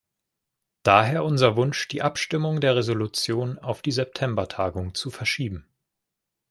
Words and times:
Daher 0.81 1.23
unser 1.23 1.55
Wunsch 1.57 1.87
die 1.87 2.01
Abstimmung 2.01 2.59
der 2.59 2.75
Resolution 2.75 3.59
auf 3.59 3.83
die 3.83 3.91
September-Tagung 3.91 4.95
zu 4.95 5.11
verschieben. 5.11 5.69